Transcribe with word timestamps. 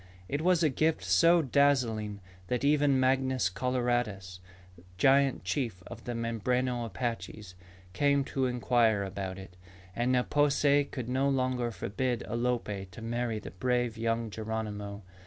It 0.27 0.41
was 0.41 0.63
a 0.63 0.69
gift 0.69 1.03
so 1.03 1.43
dazzling 1.43 2.21
that 2.47 2.63
even 2.63 2.99
Mangus 2.99 3.49
Coloradus, 3.51 4.39
giant 4.97 5.43
chief 5.43 5.83
of 5.85 6.05
the 6.05 6.15
Mimbreno 6.15 6.85
Apaches, 6.85 7.53
came 7.93 8.23
to 8.23 8.47
inquire 8.47 9.03
about 9.03 9.37
it. 9.37 9.55
And 9.95 10.11
Ne 10.11 10.23
po 10.23 10.49
se 10.49 10.85
could 10.85 11.07
no 11.07 11.29
longer 11.29 11.69
forbid 11.69 12.23
Alope 12.25 12.89
to 12.89 13.01
marry 13.03 13.37
the 13.37 13.51
brave 13.51 13.95
young 13.95 14.31
Geronimo. 14.31 15.03